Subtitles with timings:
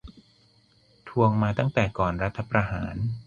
[1.09, 2.95] ทวงมาตั้งแต่ก่อนรัฐประหาร